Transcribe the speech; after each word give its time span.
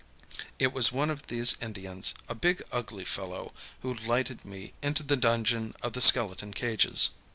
It 0.57 0.73
was 0.73 0.91
one 0.91 1.11
of 1.11 1.27
these 1.27 1.55
Indians, 1.61 2.15
a 2.27 2.33
big, 2.33 2.63
ugly 2.71 3.05
fellow, 3.05 3.53
who 3.83 3.93
lighted 3.93 4.43
me 4.43 4.73
into 4.81 5.03
the 5.03 5.15
dungeon 5.15 5.75
of 5.83 5.93
the 5.93 6.01
skeleton 6.01 6.53
cages. 6.53 7.11